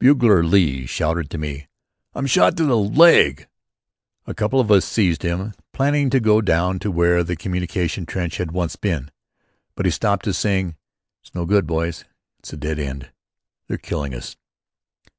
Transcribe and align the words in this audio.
Bugler 0.00 0.42
Lee 0.42 0.86
shouted 0.86 1.28
to 1.28 1.36
me: 1.36 1.68
"I'm 2.14 2.26
shot 2.26 2.56
through 2.56 2.68
the 2.68 2.78
leg." 2.78 3.48
A 4.26 4.32
couple 4.32 4.58
of 4.58 4.70
us 4.70 4.82
seized 4.86 5.22
him, 5.22 5.52
planning 5.74 6.08
to 6.08 6.20
go 6.20 6.40
down 6.40 6.78
to 6.78 6.90
where 6.90 7.22
the 7.22 7.36
communication 7.36 8.06
trench 8.06 8.38
had 8.38 8.52
once 8.52 8.76
been. 8.76 9.10
But 9.74 9.84
he 9.84 9.92
stopped 9.92 10.26
us, 10.26 10.38
saying: 10.38 10.76
"It's 11.22 11.34
no 11.34 11.44
good, 11.44 11.66
boys. 11.66 12.06
It's 12.38 12.54
a 12.54 12.56
dead 12.56 12.78
end! 12.78 13.12
They're 13.68 13.76
killing 13.76 14.14
us." 14.14 14.36